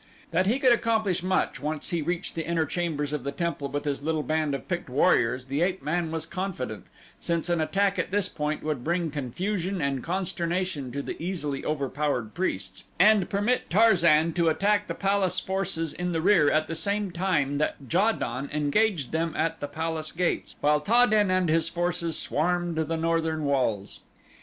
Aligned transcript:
That 0.31 0.47
he 0.47 0.57
could 0.57 0.71
accomplish 0.73 1.21
much 1.21 1.59
once 1.61 1.89
he 1.91 2.01
reached 2.01 2.33
the 2.33 2.43
inner 2.43 2.65
chambers 2.65 3.13
of 3.13 3.23
the 3.23 3.31
temple 3.31 3.67
with 3.67 3.85
his 3.85 4.01
little 4.01 4.23
band 4.23 4.55
of 4.55 4.67
picked 4.67 4.89
warriors 4.89 5.45
the 5.45 5.61
ape 5.61 5.83
man 5.83 6.09
was 6.09 6.25
confident 6.25 6.87
since 7.19 7.49
an 7.49 7.61
attack 7.61 7.99
at 7.99 8.09
this 8.09 8.27
point 8.27 8.63
would 8.63 8.83
bring 8.83 9.11
confusion 9.11 9.79
and 9.79 10.03
consternation 10.03 10.91
to 10.91 11.03
the 11.03 11.21
easily 11.21 11.63
overpowered 11.63 12.33
priests, 12.33 12.85
and 12.99 13.29
permit 13.29 13.69
Tarzan 13.69 14.33
to 14.33 14.49
attack 14.49 14.87
the 14.87 14.95
palace 14.95 15.39
forces 15.39 15.93
in 15.93 16.13
the 16.13 16.21
rear 16.23 16.49
at 16.49 16.65
the 16.65 16.73
same 16.73 17.11
time 17.11 17.59
that 17.59 17.75
Ja 17.93 18.11
don 18.11 18.49
engaged 18.51 19.11
them 19.11 19.35
at 19.37 19.59
the 19.59 19.67
palace 19.67 20.11
gates, 20.11 20.55
while 20.61 20.79
Ta 20.81 21.05
den 21.05 21.29
and 21.29 21.47
his 21.47 21.69
forces 21.69 22.17
swarmed 22.17 22.75
the 22.77 22.97
northern 22.97 23.45
walls. 23.45 23.99